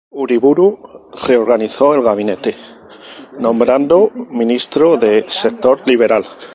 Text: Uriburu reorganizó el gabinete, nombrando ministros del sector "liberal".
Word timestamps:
Uriburu 0.09 0.79
reorganizó 1.27 1.93
el 1.93 2.01
gabinete, 2.01 2.55
nombrando 3.37 4.09
ministros 4.31 4.99
del 4.99 5.29
sector 5.29 5.81
"liberal". 5.85 6.25